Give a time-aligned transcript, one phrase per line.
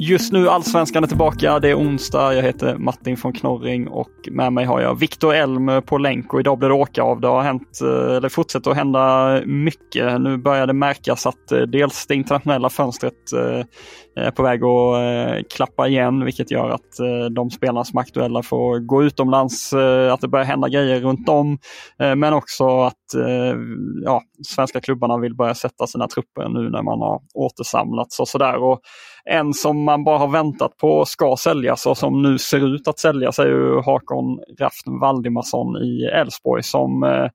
[0.00, 1.58] Just nu Allsvenskan är tillbaka.
[1.58, 2.34] Det är onsdag.
[2.34, 6.40] Jag heter Martin von Knorring och med mig har jag Viktor Elm på länk och
[6.40, 7.20] idag blir det åka av.
[7.20, 10.20] Det har hänt, eh, eller fortsätter att hända mycket.
[10.20, 15.52] Nu börjar det märkas att eh, dels det internationella fönstret eh, är på väg att
[15.56, 16.96] klappa igen, vilket gör att
[17.30, 19.72] de spelarna som är aktuella får gå utomlands,
[20.12, 21.58] att det börjar hända grejer runt om.
[21.98, 23.56] Men också att Eh,
[24.04, 28.56] ja, svenska klubbarna vill börja sätta sina trupper nu när man har återsamlats och sådär.
[28.56, 28.80] Och
[29.24, 32.98] en som man bara har väntat på ska säljas och som nu ser ut att
[32.98, 37.28] säljas är ju Hakon Rafn Valdimarsson i Elfsborg som eh,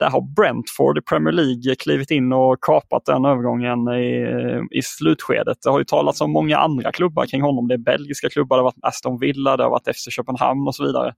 [0.00, 4.82] där har Brentford i Premier League klivit in och kapat den övergången i, eh, i
[4.82, 5.58] slutskedet.
[5.62, 7.68] Det har ju talats om många andra klubbar kring honom.
[7.68, 10.74] Det är belgiska klubbar, det har varit Aston Villa, det har varit FC Köpenhamn och
[10.74, 11.14] så vidare.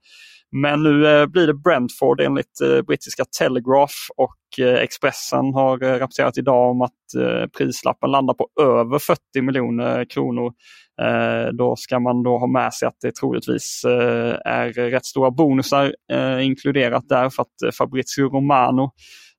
[0.53, 6.39] Men nu eh, blir det Brentford enligt eh, brittiska Telegraph och eh, Expressen har rapporterat
[6.39, 6.93] idag om att
[7.59, 10.53] prislappen landar på över 40 miljoner kronor.
[11.53, 13.83] Då ska man då ha med sig att det troligtvis
[14.45, 15.95] är rätt stora bonusar
[16.41, 18.91] inkluderat där för att Fabrizio Romano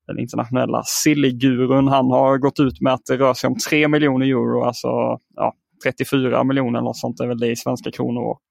[0.08, 4.26] den internationella silligurun, han har gått ut med att det rör sig om 3 miljoner
[4.26, 4.88] euro, alltså
[5.36, 8.22] ja, 34 miljoner eller något sånt är väl det i svenska kronor.
[8.22, 8.42] Och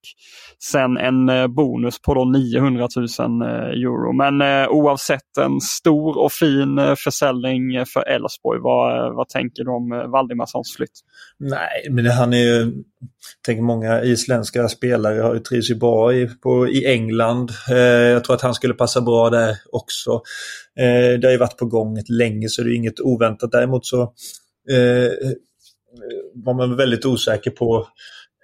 [0.70, 3.06] sen en eh, bonus på då 900 000
[3.42, 4.12] eh, euro.
[4.12, 9.70] Men eh, oavsett en stor och fin eh, försäljning för Elfsborg, vad, vad tänker du
[9.70, 11.00] om Valdimarssons flytt?
[11.38, 12.72] Nej, men han är ju,
[13.46, 17.50] tänker många isländska spelare har ju trivs ju bra i, på, i England.
[17.70, 20.10] Eh, jag tror att han skulle passa bra där också.
[20.80, 23.52] Eh, det har ju varit på gång ett länge så det är inget oväntat.
[23.52, 24.02] Däremot så
[24.70, 25.12] eh,
[25.92, 27.88] Eh, var man väldigt osäker på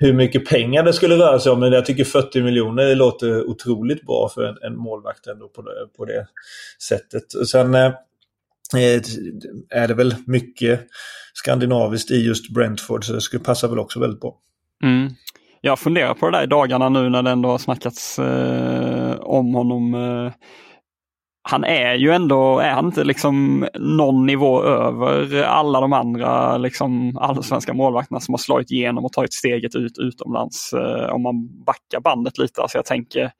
[0.00, 1.60] hur mycket pengar det skulle röra sig om.
[1.60, 5.72] Men jag tycker 40 miljoner låter otroligt bra för en, en målvakt ändå på det,
[5.96, 6.26] på det
[6.88, 7.34] sättet.
[7.34, 7.86] Och sen eh,
[8.76, 9.02] eh,
[9.70, 10.80] är det väl mycket
[11.34, 14.36] skandinaviskt i just Brentford så det skulle passa väl också väldigt bra.
[14.82, 15.10] Mm.
[15.60, 19.54] Jag funderar på det där i dagarna nu när det ändå har snackats eh, om
[19.54, 19.94] honom.
[19.94, 20.32] Eh,
[21.50, 27.16] han är ju ändå, är han inte liksom någon nivå över alla de andra liksom
[27.16, 32.00] allsvenska målvakterna som har slagit igenom och tagit steget ut utomlands eh, om man backar
[32.00, 32.62] bandet lite.
[32.62, 33.30] Alltså jag tänker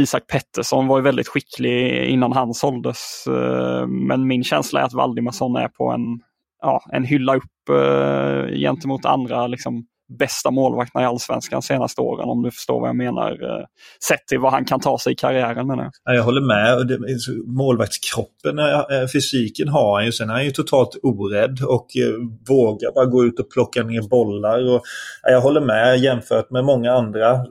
[0.00, 3.24] Isak Pettersson var ju väldigt skicklig innan han såldes.
[3.26, 6.20] Eh, men min känsla är att Valdimarsson är på en,
[6.62, 12.42] ja, en hylla upp eh, gentemot andra liksom, bästa målvakterna i allsvenskan senaste åren om
[12.42, 13.30] du förstår vad jag menar.
[13.30, 13.66] Eh,
[14.08, 16.16] sett till vad han kan ta sig i karriären menar jag.
[16.16, 17.00] Jag håller med.
[17.46, 20.12] Målvaktskroppen, eh, fysiken har han ju.
[20.12, 22.12] Sen är han ju totalt orädd och eh,
[22.48, 24.74] vågar bara gå ut och plocka ner bollar.
[24.74, 24.82] Och,
[25.22, 27.46] jag håller med jämfört med många andra.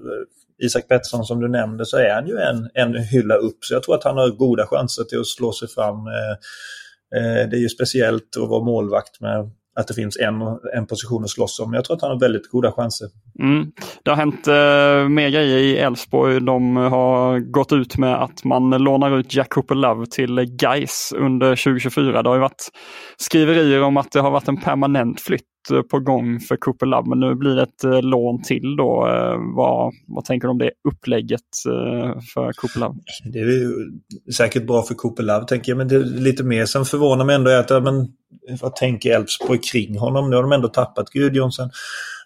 [0.64, 3.58] Isak Pettersson som du nämnde så är han ju en, en hylla upp.
[3.62, 5.98] Så jag tror att han har goda chanser till att slå sig fram.
[7.50, 10.42] Det är ju speciellt att vara målvakt med att det finns en,
[10.78, 11.74] en position att slåss om.
[11.74, 13.08] Jag tror att han har väldigt goda chanser.
[13.40, 13.72] Mm.
[14.04, 16.42] Det har hänt eh, mer grejer i Elfsborg.
[16.42, 21.50] De har gått ut med att man lånar ut Jack Cooper Love till Geis under
[21.50, 22.24] 2024.
[22.24, 22.70] Det har ju varit
[23.18, 25.55] skriverier om att det har varit en permanent flytt
[25.90, 29.08] på gång för Cooper Love, men nu blir det ett eh, lån till då.
[29.08, 31.42] Eh, vad, vad tänker du om det upplägget
[32.34, 32.96] för Cooper Love?
[33.34, 33.72] Det är
[34.32, 37.36] säkert bra för Cooper Love tänker jag, men det är lite mer som förvånar mig
[37.36, 38.08] ändå är att men,
[38.62, 40.30] vad tänker Elfsborg kring honom?
[40.30, 41.70] Nu har de ändå tappat Gudjonsson.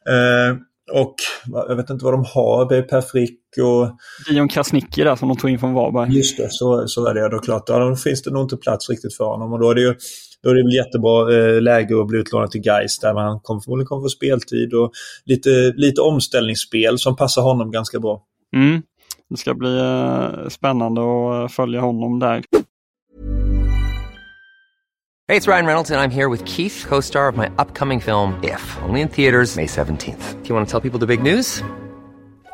[0.10, 0.58] Eh,
[0.92, 1.16] och
[1.46, 3.98] jag vet inte vad de har, det är Per Frick och...
[4.30, 6.18] Dion Krasniqi där som de tog in från Varberg.
[6.18, 7.64] Just det, så, så är det då klart.
[7.68, 9.96] Ja, då finns det nog inte plats riktigt för honom och då är det ju
[10.44, 13.62] då är det väl jättebra eh, läge att bli utlånad till Geis där man kommer,
[13.62, 14.92] förmodligen kommer få speltid och
[15.26, 18.24] lite, lite omställningsspel som passar honom ganska bra.
[18.56, 18.82] Mm.
[19.30, 22.44] Det ska bli eh, spännande att följa honom där.
[25.30, 28.34] Hey, it's Ryan Reynolds, and I'm here with Keith, co star of my upcoming film,
[28.44, 30.42] If, only in theaters, May 17th.
[30.42, 31.62] Do you want to tell people the big news?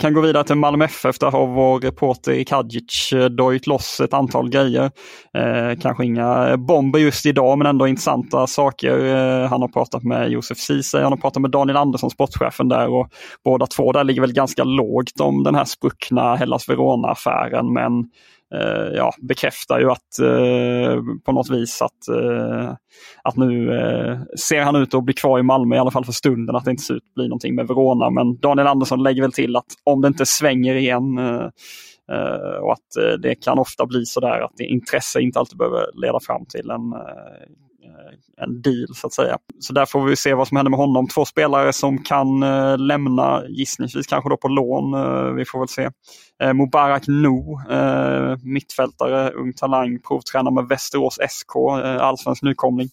[0.00, 1.18] Kan gå vidare till Malmö FF.
[1.18, 4.90] Där har vår reporter Kadzic eh, dojt loss ett antal grejer.
[5.34, 9.04] Eh, kanske inga bomber just idag, men ändå intressanta saker.
[9.04, 12.88] Eh, han har pratat med Josef Ceesay, han har pratat med Daniel Andersson, sportchefen där.
[12.88, 13.08] och
[13.44, 17.72] Båda två där ligger väl ganska lågt om den här spruckna Hellas Verona-affären.
[17.72, 18.04] Men
[18.54, 22.74] eh, ja, bekräftar ju att eh, på något vis att, eh,
[23.22, 26.12] att nu eh, ser han ut att bli kvar i Malmö i alla fall för
[26.12, 26.56] stunden.
[26.56, 28.10] Att det inte ser ut att bli någonting med Verona.
[28.10, 31.46] Men Daniel Andersson lägger väl till att om det inte svänger igen eh,
[32.12, 35.86] eh och att eh, det kan ofta bli så där att intresse inte alltid behöver
[36.02, 39.38] leda fram till en eh, Eh, en deal så att säga.
[39.60, 41.08] Så där får vi se vad som händer med honom.
[41.08, 44.94] Två spelare som kan eh, lämna gissningsvis kanske då på lån.
[44.94, 45.90] Eh, vi får väl se.
[46.42, 52.88] Eh, Mubarak No, eh, mittfältare, ung talang, provtränare med Västerås SK, eh, allsvensk nykomling.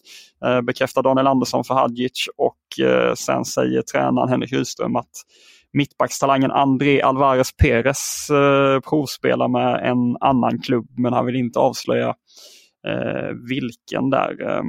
[0.45, 5.11] Eh, bekräftar Daniel Andersson för Hadjic och eh, sen säger tränaren Henrik Rydström att
[5.73, 12.15] mittbackstalangen André Alvarez Perez eh, provspelar med en annan klubb men han vill inte avslöja
[12.87, 14.49] Eh, vilken där.
[14.49, 14.65] Ehm,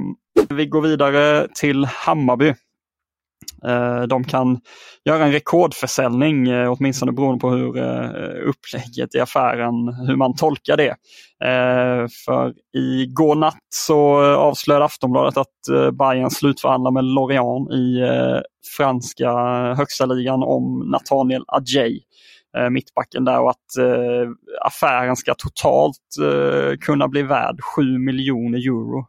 [0.49, 2.53] vi går vidare till Hammarby.
[3.65, 4.59] Eh, de kan
[5.05, 10.77] göra en rekordförsäljning, eh, åtminstone beroende på hur eh, upplägget i affären, hur man tolkar
[10.77, 10.95] det.
[11.43, 17.99] Eh, för igår natt så avslöjade Aftonbladet att eh, Bayern slutförhandlar med Lorient i
[18.77, 19.31] franska
[19.77, 21.99] högsta ligan om Nathaniel Adjei
[22.57, 24.29] Eh, mittbacken där och att eh,
[24.65, 29.05] affären ska totalt eh, kunna bli värd 7 miljoner euro.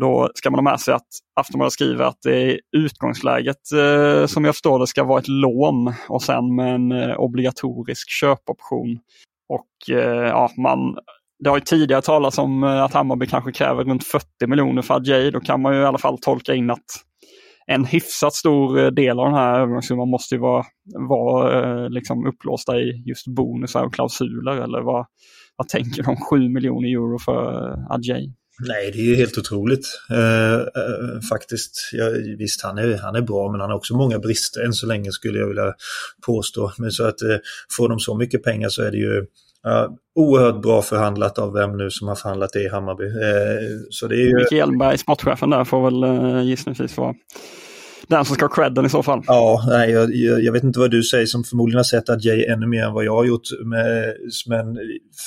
[0.00, 1.08] Då ska man ha med sig att
[1.40, 5.94] Aftonbladet skriver att det är utgångsläget eh, som jag förstår det ska vara ett lån
[6.08, 8.98] och sen med en eh, obligatorisk köpoption.
[9.48, 10.96] Och eh, ja, man,
[11.44, 14.94] det har ju tidigare talats om eh, att Hammarby kanske kräver runt 40 miljoner för
[14.94, 15.30] Adjei.
[15.30, 16.84] Då kan man ju i alla fall tolka in att
[17.70, 20.64] en hyfsat stor eh, del av den här övergångssumman måste ju vara,
[21.08, 24.52] vara eh, liksom upplåsta i just bonusar och klausuler.
[24.52, 25.06] Eller vad,
[25.56, 26.16] vad tänker de?
[26.16, 28.32] 7 miljoner euro för eh, Adjei?
[28.68, 31.90] Nej, det är ju helt otroligt eh, eh, faktiskt.
[31.92, 32.04] Ja,
[32.38, 35.12] visst, han är, han är bra men han har också många brister än så länge
[35.12, 35.74] skulle jag vilja
[36.26, 36.72] påstå.
[36.78, 37.36] Men så att eh,
[37.76, 39.26] får de så mycket pengar så är det ju
[39.62, 43.04] ja, oerhört bra förhandlat av vem nu som har förhandlat det i Hammarby.
[43.04, 44.36] Eh, så det är ju...
[44.36, 47.14] Micke Hjelmberg, sportchefen där, får väl eh, gissningsvis vara
[48.10, 49.22] den som ska ha credden i så fall.
[49.26, 52.44] Ja, nej, jag, jag, vet inte vad du säger som förmodligen har sett att Jay
[52.44, 53.42] ännu mer än vad jag har gjort.
[53.64, 54.14] Med,
[54.46, 54.78] men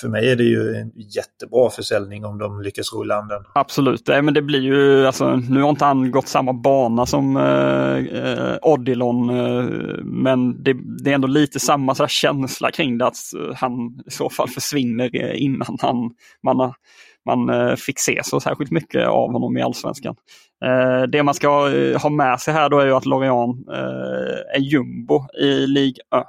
[0.01, 3.43] för mig är det ju en jättebra försäljning om de lyckas ro i den.
[3.55, 7.37] Absolut, nej, men det blir ju, alltså, nu har inte han gått samma bana som
[7.37, 9.63] eh, eh Odilon, eh,
[10.03, 13.17] men det, det, är ändå lite samma så känsla kring det, att
[13.55, 13.71] han
[14.07, 16.11] i så fall försvinner eh, innan han,
[16.43, 16.75] man har
[17.25, 20.15] man eh, fick se så särskilt mycket av honom i allsvenskan.
[20.65, 23.67] Eh, det man ska eh, ha med sig här då är ju att Lorient
[24.55, 26.23] är jumbo i Ligue 1.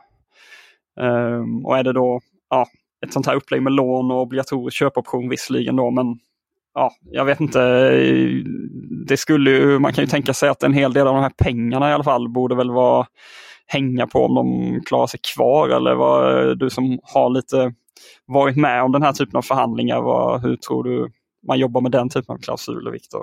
[1.01, 2.21] Ehm, och är det då
[2.51, 2.67] ja,
[3.07, 6.19] ett sånt här upplägg med lån och obligatorisk köpoption visserligen då men
[6.75, 7.91] ja, jag vet inte.
[9.07, 11.33] Det skulle ju, man kan ju tänka sig att en hel del av de här
[11.39, 13.07] pengarna i alla fall borde väl vara
[13.67, 17.75] hänga på om de klarar sig kvar eller vad du som har lite
[18.27, 20.01] varit med om den här typen av förhandlingar.
[20.01, 21.11] Vad, hur tror du
[21.47, 23.21] man jobbar med den typen av klausuler, Viktor?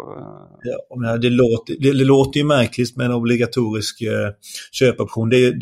[0.63, 4.29] Ja, det, låter, det, det, låter ju märkligt med en obligatorisk eh,
[4.71, 5.29] köpoption.
[5.29, 5.53] Det,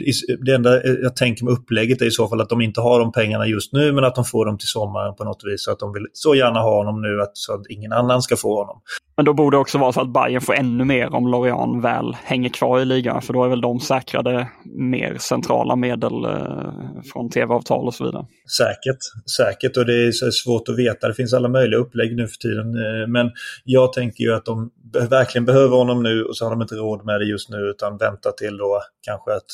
[0.46, 3.12] det enda jag tänker med upplägget är i så fall att de inte har de
[3.12, 5.64] pengarna just nu men att de får dem till sommaren på något vis.
[5.64, 8.36] Så att de vill så gärna ha honom nu att, så att ingen annan ska
[8.36, 8.82] få honom.
[9.20, 12.16] Men då borde det också vara så att Bayern får ännu mer om Lorient väl
[12.24, 13.22] hänger kvar i ligan.
[13.22, 18.26] För då är väl de säkrade mer centrala medel eh, från tv-avtal och så vidare.
[18.58, 18.98] Säkert,
[19.38, 21.08] säkert och det är svårt att veta.
[21.08, 22.76] Det finns alla möjliga upplägg nu för tiden.
[22.76, 23.32] Eh, men
[23.64, 24.70] jag tänker ju att de
[25.10, 27.98] verkligen behöver honom nu och så har de inte råd med det just nu utan
[27.98, 29.50] väntar till då kanske att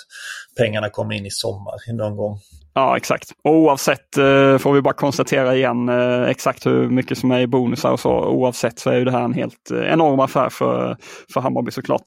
[0.57, 2.39] pengarna kommer in i sommar någon gång.
[2.77, 3.31] Ja, exakt.
[3.43, 7.47] Och oavsett eh, får vi bara konstatera igen eh, exakt hur mycket som är i
[7.47, 8.25] bonusar och så.
[8.25, 10.97] Oavsett så är ju det här en helt eh, enorm affär för,
[11.33, 12.01] för Hammarby såklart.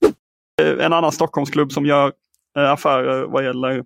[0.63, 2.13] Eh, en annan Stockholmsklubb som gör
[2.59, 3.83] eh, affärer vad gäller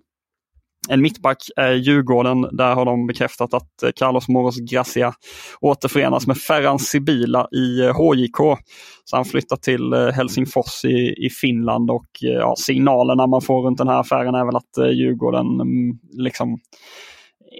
[0.89, 2.41] en mittback är Djurgården.
[2.41, 5.13] Där har de bekräftat att eh, Carlos Moros Gracia
[5.61, 8.37] återförenas med Ferran Sibila i eh, HJK.
[9.05, 13.87] Så han flyttar till Helsingfors i, i Finland och ja, signalerna man får runt den
[13.87, 16.59] här affären är väl att Djurgården mm, liksom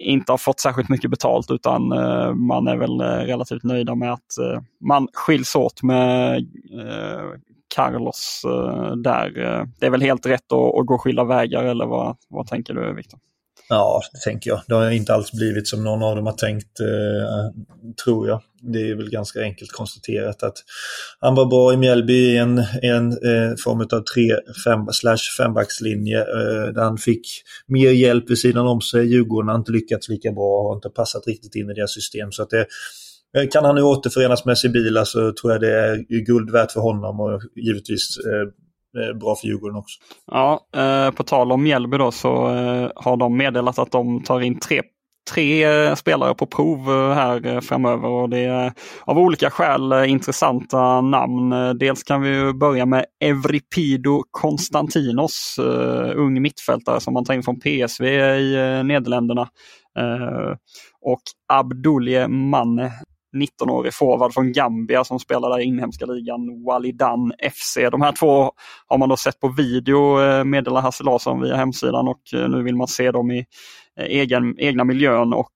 [0.06, 1.88] inte har fått särskilt mycket betalt utan
[2.48, 6.46] man är väl relativt nöjda med att man skiljs åt med
[7.75, 9.39] Carlos eh, där.
[9.39, 12.74] Eh, det är väl helt rätt att, att gå skilda vägar eller vad, vad tänker
[12.74, 13.20] du Viktor?
[13.70, 14.62] Ja, det tänker jag.
[14.68, 17.62] Det har inte alls blivit som någon av dem har tänkt, eh,
[18.03, 18.42] tror jag.
[18.62, 20.58] Det är väl ganska enkelt konstaterat att
[21.20, 24.32] han var bra i Mjällby i en, en eh, form av 3
[25.38, 27.27] fembackslinje eh, där han fick
[27.68, 29.06] mer hjälp vid sidan om sig.
[29.06, 32.32] Djurgården har inte lyckats lika bra och har inte passat riktigt in i deras system.
[32.32, 32.65] Så att det,
[33.37, 36.79] Eh, kan han nu återförenas med Sibila så tror jag det är guld värt för
[36.79, 39.99] honom och givetvis eh, eh, bra för Djurgården också.
[40.31, 40.67] Ja,
[41.15, 42.29] på tal om Mjällby då så
[42.95, 44.81] har de meddelat att de tar in tre
[45.33, 46.79] tre spelare på prov
[47.13, 48.73] här framöver och det är
[49.05, 51.77] av olika skäl intressanta namn.
[51.79, 55.59] Dels kan vi börja med Evripido Konstantinos,
[56.15, 59.47] ung mittfältare som man tar in från PSV i Nederländerna.
[61.01, 61.21] Och
[61.53, 62.91] Abdulje Manne
[63.33, 67.77] 19-årig forward från Gambia som spelar i inhemska ligan, Walidan FC.
[67.91, 68.51] De här två
[68.87, 72.63] har man då sett på video, eh, meddelar Hasse Larsson via hemsidan och eh, nu
[72.63, 73.45] vill man se dem i
[73.99, 75.33] eh, egen, egna miljön.
[75.33, 75.51] Och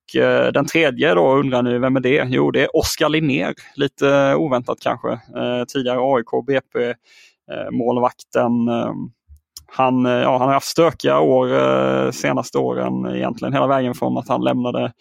[0.54, 2.28] den tredje då undrar ni, vem är det?
[2.30, 3.54] Jo, det är Oskar Linnér.
[3.76, 5.20] Lite oväntat kanske.
[5.74, 6.94] tidigare AIK, BP,
[7.72, 8.52] målvakten.
[9.68, 14.18] Han, eh, ja, han har haft stökiga år eh, senaste åren egentligen hela vägen från
[14.18, 14.92] att han lämnade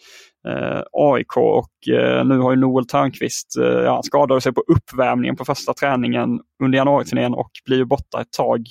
[0.47, 4.63] eh, AIK och eh, nu har ju Noel Törnqvist, eh, ja, han skadade sig på
[4.67, 8.63] uppvärmningen på första träningen under januariturnén och blir borta ett tag.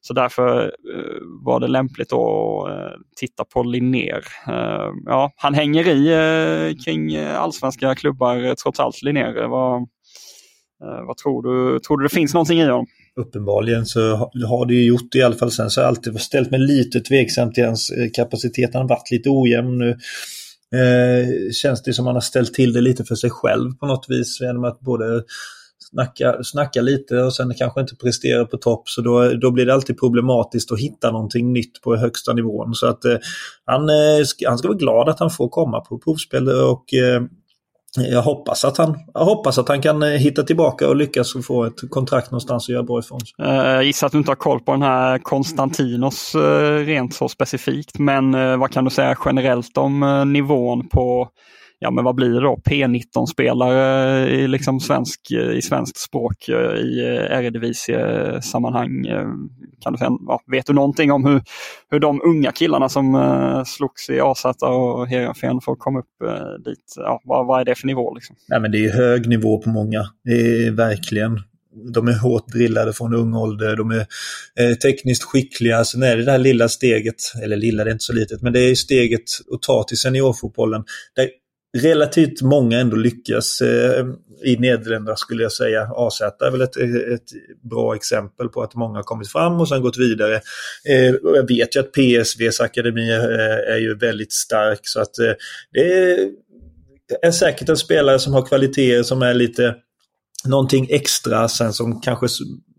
[0.00, 4.24] Så därför eh, var det lämpligt att eh, titta på Linnér.
[4.48, 9.48] Eh, ja, han hänger i eh, kring allsvenska klubbar trots allt, Linnér.
[9.48, 9.88] Vad,
[11.06, 11.80] vad tror du?
[11.80, 12.86] Tror du det finns någonting i honom?
[13.20, 15.50] Uppenbarligen så har det ju gjort det i alla fall.
[15.50, 18.70] Sen så har jag alltid ställt mig lite tveksam till hans eh, kapacitet.
[18.72, 19.90] Han har varit lite ojämn nu
[20.74, 24.06] eh, känns det som man har ställt till det lite för sig själv på något
[24.08, 25.22] vis genom att både
[25.90, 28.88] snacka, snacka lite och sen kanske inte prestera på topp.
[28.88, 32.74] Så då, då blir det alltid problematiskt att hitta någonting nytt på högsta nivån.
[32.74, 33.16] Så att eh,
[33.64, 37.22] han, eh, han ska vara glad att han får komma på provspel och eh,
[37.96, 41.64] jag hoppas, att han, jag hoppas att han kan eh, hitta tillbaka och lyckas få
[41.64, 43.46] ett kontrakt någonstans och göra bra ifrån sig.
[43.46, 47.28] Eh, jag gissar att du inte har koll på den här Konstantinos eh, rent så
[47.28, 47.98] specifikt.
[47.98, 51.28] Men vad kan du säga generellt om nivån på
[51.78, 57.00] ja men vad blir det då, P19-spelare i, liksom svensk, i svenskt språk eh, i
[57.00, 59.06] eh, Eredivisie-sammanhang.
[59.06, 59.28] Eh,
[59.80, 61.42] kan du säga, ja, vet du någonting om hur,
[61.90, 66.06] hur de unga killarna som slogs i AZ och Heerenveen får komma upp
[66.64, 66.94] dit?
[66.96, 68.14] Ja, vad, vad är det för nivå?
[68.14, 68.36] Liksom?
[68.48, 70.04] Nej, men det är hög nivå på många.
[70.24, 71.40] Det är verkligen
[71.94, 74.06] de är hårt drillade från ung ålder, de är
[74.60, 75.84] eh, tekniskt skickliga.
[75.84, 78.52] Sen är det det här lilla steget, eller lilla det är inte så litet, men
[78.52, 79.22] det är steget
[79.54, 80.84] att ta till seniorfotbollen.
[81.16, 81.28] Där
[81.74, 84.06] relativt många ändå lyckas eh,
[84.44, 85.88] i Nederländerna skulle jag säga.
[85.96, 87.28] AZ är väl ett, ett
[87.70, 90.34] bra exempel på att många har kommit fram och sen gått vidare.
[90.88, 95.32] Eh, jag vet ju att PSVs akademi eh, är ju väldigt stark så att eh,
[95.72, 95.80] det
[97.22, 99.74] är, säkert en spelare som har kvaliteter som är lite
[100.44, 102.26] någonting extra sen som kanske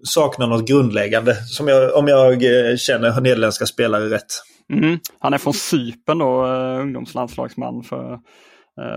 [0.04, 1.36] saknar något grundläggande.
[1.36, 4.34] Som jag, om jag eh, känner nederländska spelare rätt.
[4.74, 5.00] Mm.
[5.20, 8.20] Han är från Sypen då, eh, ungdomslandslagsman för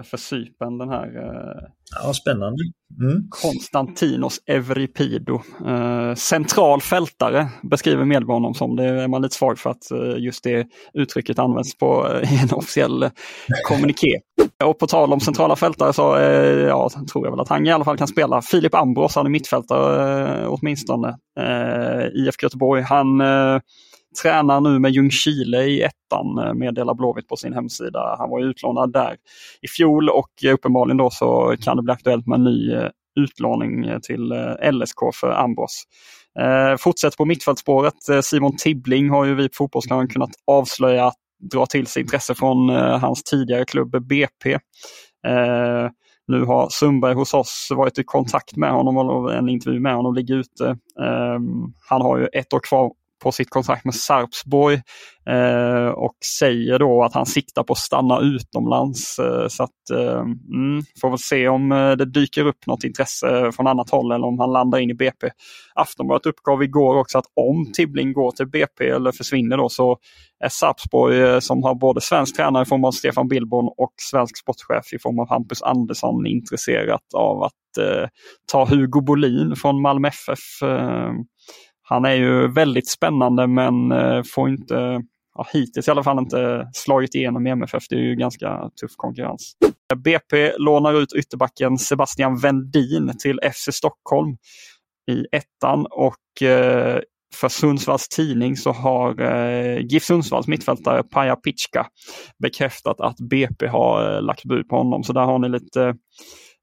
[0.04, 0.78] för Sypen.
[0.78, 1.68] Den här eh,
[2.02, 2.58] ja, spännande.
[3.00, 3.22] Mm.
[3.30, 5.40] Konstantinos Evripido.
[5.66, 8.76] Eh, central fältare beskriver Medbo honom som.
[8.76, 9.84] Det är man lite svag för att
[10.16, 12.06] just det uttrycket används på
[12.42, 13.10] en officiell
[13.68, 14.18] kommuniké.
[14.64, 16.02] Och på tal om centrala fältare så
[16.68, 18.42] ja, tror jag väl att han i alla fall kan spela.
[18.42, 21.16] Filip Ambros, han är mittfältare åtminstone.
[22.14, 22.82] IFK Göteborg.
[22.82, 23.20] Han
[24.22, 28.16] tränar nu med Ljungskile i ettan, eh, meddelar Blåvitt på sin hemsida.
[28.18, 29.16] Han var utlånad där
[29.62, 32.88] i fjol och eh, uppenbarligen då så kan det bli aktuellt med en ny eh,
[33.20, 34.32] utlåning till
[34.72, 35.84] LSK för Ambros.
[36.40, 37.94] Eh, fortsätter på mittfältspåret.
[38.22, 42.98] Simon Tibbling har ju vi på Fotbollskanalen kunnat avslöja dra till sig intresse från eh,
[42.98, 44.52] hans tidigare klubb BP.
[45.26, 45.90] Eh,
[46.26, 50.14] nu har Sundberg hos oss varit i kontakt med honom och en intervju med honom
[50.14, 50.68] ligger ute.
[51.00, 51.38] Eh,
[51.88, 54.82] han har ju ett år kvar på sitt kontrakt med Sarpsborg
[55.28, 59.18] eh, och säger då att han siktar på att stanna utomlands.
[59.18, 60.20] Eh, så att, eh,
[60.54, 64.26] mm, får väl se om eh, det dyker upp något intresse från annat håll eller
[64.26, 65.30] om han landar in i BP.
[65.74, 69.98] Aftonbladet uppgav igår också att om Tibbling går till BP eller försvinner då så
[70.44, 74.38] är Sarpsborg eh, som har både svensk tränare i form av Stefan Billborn och svensk
[74.38, 78.08] sportchef i form av Hampus Andersson intresserat av att eh,
[78.52, 80.62] ta Hugo Bolin från Malmö FF
[81.88, 85.02] han är ju väldigt spännande men eh, får inte,
[85.34, 87.88] ja, hittills i alla fall inte slagit igenom i MFF.
[87.88, 89.56] Det är ju ganska tuff konkurrens.
[89.96, 94.36] BP lånar ut ytterbacken Sebastian Vendin till FC Stockholm
[95.10, 97.00] i ettan och eh,
[97.34, 101.86] för Sundsvalls tidning så har eh, GIF Sundsvalls mittfältare Paja Pitschka
[102.42, 105.04] bekräftat att BP har eh, lagt bud på honom.
[105.04, 105.82] Så där har ni lite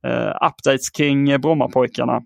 [0.08, 2.22] eh, updates kring Brommapojkarna.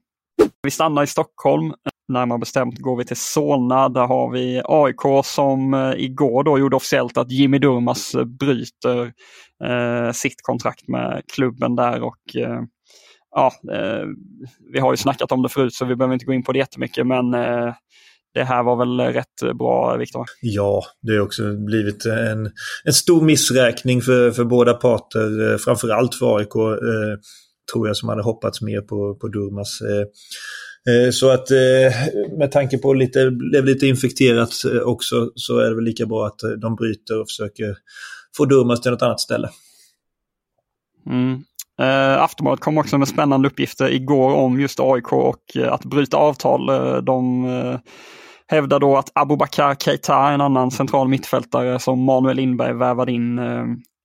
[0.64, 1.74] Vi stannar i Stockholm.
[2.10, 3.90] Närmare bestämt går vi till Solna.
[3.90, 9.14] Där har vi AIK som eh, igår då gjorde officiellt att Jimmy Durmas eh, bryter
[9.64, 12.62] eh, sitt kontrakt med klubben där och eh,
[13.36, 14.06] ja, eh,
[14.74, 16.60] vi har ju snackat om det förut så vi behöver inte gå in på det
[16.60, 17.74] jättemycket men eh,
[18.34, 20.26] det här var väl rätt bra, Viktor?
[20.42, 22.52] Ja, det har också blivit en,
[22.84, 27.20] en stor missräkning för, för båda parter, eh, framförallt för AIK, eh,
[27.74, 29.82] tror jag, som hade hoppats mer på, på Durmas.
[30.90, 35.60] Eh, så att eh, med tanke på att det blev lite infekterat eh, också så
[35.60, 37.76] är det väl lika bra att de bryter och försöker
[38.38, 39.50] få Durmaz till något annat ställe.
[41.06, 41.44] Mm.
[41.82, 46.66] Eh, Aftonbladet kom också med spännande uppgifter igår om just AIK och att bryta avtal.
[47.06, 47.46] De
[48.48, 53.40] hävdar då att Abubakar Keita, en annan central mittfältare som Manuel Lindberg värvade in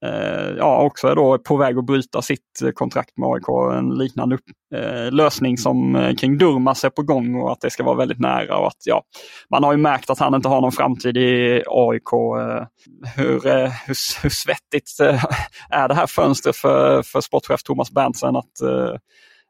[0.04, 3.78] Eh, ja, också är då på väg att bryta sitt kontrakt med AIK.
[3.78, 4.44] En liknande upp,
[4.74, 8.20] eh, lösning som eh, kring Durmas är på gång och att det ska vara väldigt
[8.20, 8.56] nära.
[8.56, 9.02] Och att, ja,
[9.50, 12.12] man har ju märkt att han inte har någon framtid i AIK.
[12.12, 12.66] Eh,
[13.16, 15.24] hur, eh, hur, hur svettigt eh,
[15.70, 18.96] är det här fönstret för, för sportchef Thomas Berntsen att eh,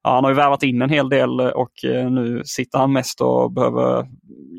[0.07, 1.73] Ja, han har ju värvat in en hel del och
[2.11, 4.07] nu sitter han mest och behöver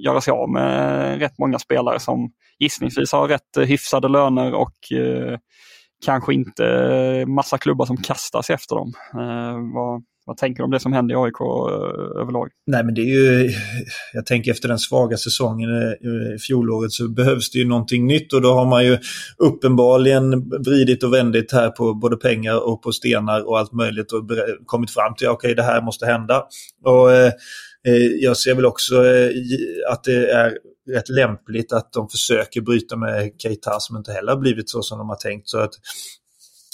[0.06, 4.74] göra sig av med rätt många spelare som gissningsvis har rätt hyfsade löner och
[6.06, 8.94] kanske inte eh, massa klubbar som kastar sig efter dem.
[9.14, 12.50] Eh, vad, vad tänker du om det som händer i AIK eh, överlag?
[12.68, 13.52] Nej men det är ju,
[14.14, 18.34] jag tänker efter den svaga säsongen eh, i fjolåret så behövs det ju någonting nytt
[18.34, 18.98] och då har man ju
[19.38, 24.30] uppenbarligen vridit och vändit här på både pengar och på stenar och allt möjligt och
[24.66, 26.44] kommit fram till att okej okay, det här måste hända.
[26.84, 27.32] Och eh,
[27.88, 29.30] eh, Jag ser väl också eh,
[29.92, 30.54] att det är
[30.94, 34.98] rätt lämpligt att de försöker bryta med Keita som inte heller har blivit så som
[34.98, 35.50] de har tänkt.
[35.50, 35.74] Så att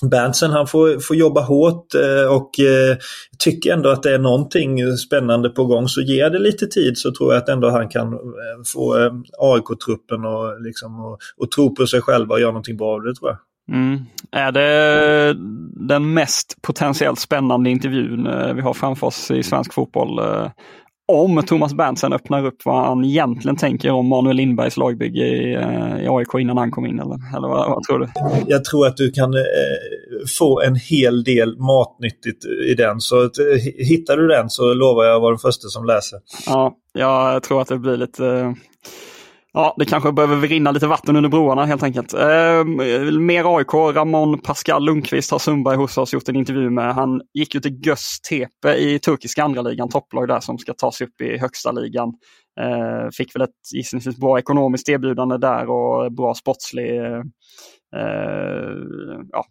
[0.10, 2.98] Berntsen han får, får jobba hårt eh, och eh,
[3.40, 5.88] tycker ändå att det är någonting spännande på gång.
[5.88, 8.20] Så ger det lite tid så tror jag att ändå han kan eh,
[8.74, 12.94] få eh, AIK-truppen och, liksom, och, och tro på sig själva och göra någonting bra
[12.94, 13.38] av det tror jag.
[13.78, 14.00] Mm.
[14.32, 15.36] Är det
[15.88, 20.20] den mest potentiellt spännande intervjun eh, vi har framför oss i svensk fotboll?
[21.08, 26.04] Om Thomas Berntsen öppnar upp vad han egentligen tänker om Manuel Lindbergs lagbygge i, eh,
[26.04, 27.00] i AIK innan han kom in?
[27.00, 28.08] Eller, eller vad, vad, tror du?
[28.48, 29.40] Jag tror att du kan eh,
[30.40, 33.00] få en hel del matnyttigt i den.
[33.00, 33.30] Så eh,
[33.78, 36.20] hittar du den så lovar jag att vara den första som läser.
[36.46, 38.52] Ja, jag tror att det blir lite eh,
[39.54, 42.14] Ja, det kanske behöver rinna lite vatten under broarna helt enkelt.
[42.14, 42.64] Eh,
[43.20, 46.96] mer AIK, Ramon Pascal Lundqvist har Sundberg hos oss gjort en intervju med.
[46.96, 50.92] Han gick ju till GÖZ Tepe i turkiska andra ligan, topplag där som ska ta
[50.92, 52.14] sig upp i högsta ligan.
[52.60, 57.22] Eh, fick väl ett gissningsvis bra ekonomiskt erbjudande där och bra sportslig eh,
[59.32, 59.46] ja,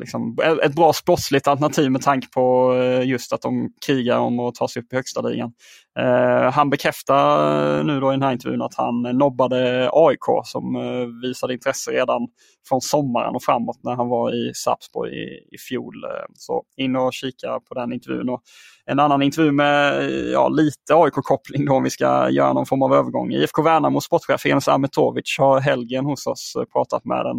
[0.00, 4.54] liksom, ett bra sportsligt alternativ med tanke på eh, just att de krigar om att
[4.54, 5.52] ta sig upp i högsta ligan.
[5.98, 10.76] Eh, han bekräftar eh, nu då i den här intervjun att han nobbade AIK som
[10.76, 12.28] eh, visade intresse redan
[12.68, 15.94] från sommaren och framåt när han var i Sarpsborg i, i fjol.
[16.34, 18.28] Så in och kika på den intervjun.
[18.28, 18.42] Och
[18.86, 22.94] en annan intervju med ja, lite AIK-koppling då om vi ska göra någon form av
[22.94, 23.32] övergång.
[23.32, 27.36] IFK Värnamo sportchef Enes Ametovic har helgen hos oss pratat med den.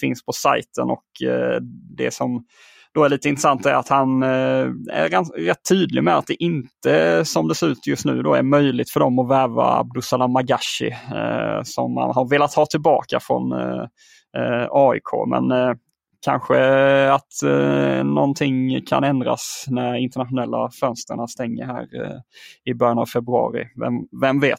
[0.00, 1.04] Finns på sajten och
[1.96, 2.44] det som
[2.94, 6.42] då är lite intressant är att han eh, är ganska, rätt tydlig med att det
[6.42, 10.32] inte som det ser ut just nu då är möjligt för dem att värva Abdusalam
[10.32, 13.82] Magashi eh, som man har velat ha tillbaka från eh,
[14.36, 15.28] eh AIK.
[15.28, 15.74] Men eh,
[16.24, 16.56] kanske
[17.12, 21.86] att eh, någonting kan ändras när internationella fönsterna stänger här
[22.64, 23.68] i början av februari.
[23.80, 24.58] Vem, vem vet?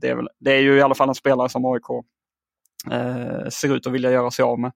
[0.00, 2.04] Det, är väl, det är ju i alla fall en spelare som AIK
[3.52, 4.72] ser ut att vilja göra sig av med.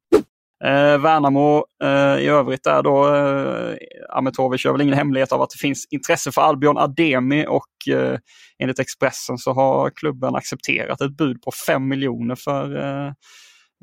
[0.64, 3.77] Eh, Värnamo eh, i övrigt där då, eh,
[4.09, 8.18] Ametovic gör väl ingen hemlighet av att det finns intresse för Albion Ademi och eh,
[8.59, 13.07] enligt Expressen så har klubben accepterat ett bud på 5 miljoner för, eh,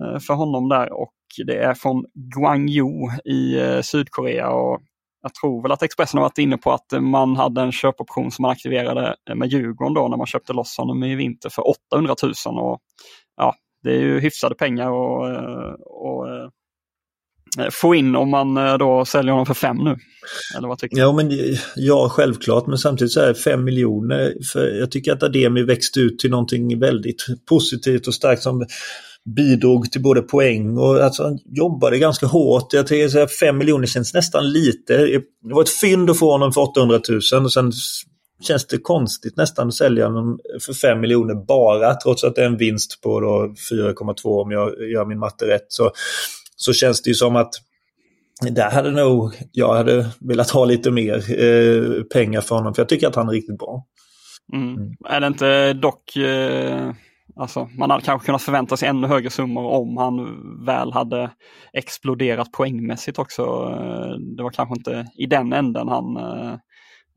[0.03, 1.13] eh, för honom där och
[1.45, 4.49] det är från Gwangju i eh, Sydkorea.
[4.49, 4.81] Och
[5.21, 8.41] jag tror väl att Expressen har varit inne på att man hade en köpoption som
[8.41, 12.59] man aktiverade med Djurgården då när man köpte loss honom i vinter för 800 000.
[12.59, 12.79] Och,
[13.37, 16.49] ja, det är ju hyfsade pengar och, eh, och eh,
[17.59, 19.95] Eh, få in om man eh, då säljer honom för fem nu?
[20.57, 21.01] Eller vad tycker du?
[21.01, 21.31] Ja, men,
[21.75, 24.33] ja, självklart, men samtidigt så är fem miljoner.
[24.53, 28.65] För jag tycker att Ademi växte ut till någonting väldigt positivt och starkt som
[29.35, 32.73] bidrog till både poäng och alltså, han jobbade ganska hårt.
[32.73, 34.97] Jag tycker att 5 miljoner känns nästan lite.
[35.43, 36.99] Det var ett fynd att få honom för 800
[37.33, 37.71] 000 och sen
[38.41, 42.45] känns det konstigt nästan att sälja honom för 5 miljoner bara trots att det är
[42.45, 43.09] en vinst på
[43.71, 45.65] 4,2 om jag gör min matte rätt.
[45.67, 45.91] Så
[46.57, 47.53] så känns det ju som att
[48.41, 52.89] där hade nog jag hade velat ha lite mer eh, pengar för honom för jag
[52.89, 53.85] tycker att han är riktigt bra.
[54.53, 54.75] Mm.
[54.75, 54.93] Mm.
[55.05, 56.91] Är det inte dock, eh,
[57.35, 60.15] alltså man hade kanske kunnat förvänta sig ännu högre summor om han
[60.65, 61.31] väl hade
[61.73, 63.43] exploderat poängmässigt också.
[63.43, 66.53] Eh, det var kanske inte i den änden han eh,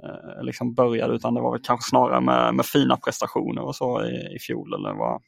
[0.05, 4.05] eh, liksom började utan det var väl kanske snarare med, med fina prestationer och så
[4.05, 5.22] i, i fjol eller vad,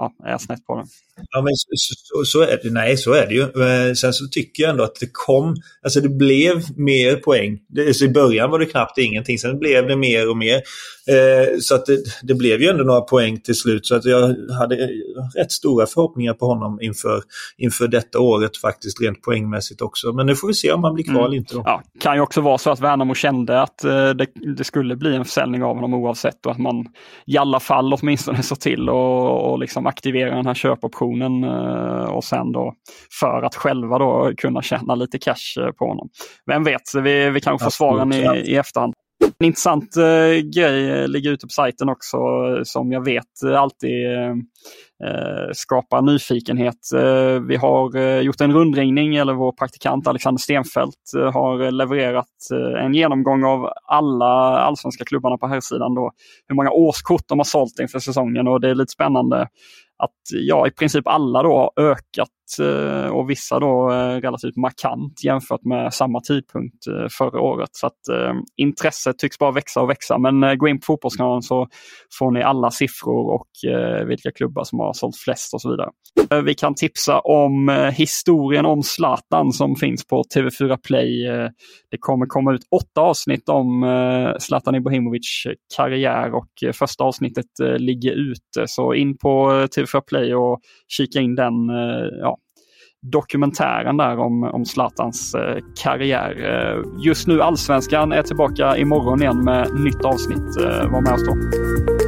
[0.00, 0.84] ja, är jag snett på det.
[1.30, 2.70] Ja, men så, så, så, är det.
[2.70, 3.42] Nej, så är det ju.
[3.42, 7.58] Eh, sen så tycker jag ändå att det kom, alltså det blev mer poäng.
[7.68, 10.62] Det, så I början var det knappt ingenting, sen blev det mer och mer.
[11.10, 13.86] Eh, så att det, det, blev ju ändå några poäng till slut.
[13.86, 14.88] Så att jag hade
[15.36, 17.22] rätt stora förhoppningar på honom inför,
[17.58, 20.12] inför detta året faktiskt, rent poängmässigt också.
[20.12, 21.24] Men nu får vi se om han blir kvar mm.
[21.24, 21.54] eller inte.
[21.54, 21.62] Då.
[21.64, 25.16] Ja, kan ju också vara så att Värnamo kände att eh, det, det, skulle bli
[25.16, 26.86] en försäljning av honom oavsett och att man
[27.26, 32.24] i alla fall åtminstone såg till och, och liksom aktivera den här köpoptionen eh, och
[32.24, 32.74] sen då
[33.20, 36.08] för att själva då kunna tjäna lite cash eh, på honom.
[36.46, 38.22] Vem vet, vi, vi kanske får svaren i,
[38.52, 38.94] i efterhand.
[39.24, 42.18] En intressant eh, grej eh, ligger ute på sajten också
[42.64, 44.30] som jag vet eh, alltid eh,
[45.08, 46.92] eh, skapar nyfikenhet.
[46.94, 52.26] Eh, vi har eh, gjort en rundringning, eller vår praktikant Alexander Stenfeldt har levererat
[52.84, 56.12] en genomgång av alla allsvenska klubbarna på här sidan då,
[56.48, 59.42] hur många årskort de har sålt inför säsongen och det är lite spännande
[60.02, 62.28] att ja, i princip alla då har ökat
[62.58, 67.68] Eh, och vissa då eh, relativt markant jämfört med samma tidpunkt eh, förra året.
[67.72, 68.00] Så att
[68.56, 70.18] intresset tycks bara växa och växa.
[70.18, 71.68] Men gå in på Fotbollskanalen så
[72.18, 73.48] får ni alla siffror och
[74.06, 75.90] vilka klubbar som har sålt flest och så vidare.
[76.44, 81.22] Vi kan tipsa om historien om Zlatan som finns på TV4 Play.
[81.90, 83.84] Det kommer komma ut åtta avsnitt om
[84.38, 87.46] Zlatan Ibrahimovic karriär och första avsnittet
[87.78, 88.64] ligger ute.
[88.66, 91.68] Så in på TV4 Play och kika in den
[92.20, 92.36] ja,
[93.02, 96.36] dokumentären där om, om Zlatans eh, karriär.
[96.38, 100.56] Eh, just nu Allsvenskan är tillbaka imorgon igen med nytt avsnitt.
[100.60, 101.99] Eh, var med oss då.